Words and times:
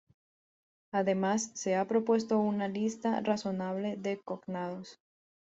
Además 0.91 1.51
se 1.53 1.75
ha 1.75 1.85
propuesto 1.87 2.39
una 2.39 2.67
lista 2.67 3.21
razonable 3.21 3.97
de 3.97 4.17
cognados. 4.19 4.99